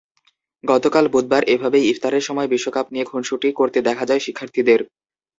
গতকাল 0.63 1.05
বুধবার 1.13 1.43
এভাবেই 1.53 1.85
ইফতারের 1.91 2.23
সময় 2.23 2.49
বিশ্বকাপ 2.53 2.85
নিয়ে 2.93 3.09
খুনসুটি 3.11 3.49
করতে 3.59 3.79
দেখা 3.87 4.03
যায় 4.05 4.21
শিক্ষার্থীদের। 4.25 4.79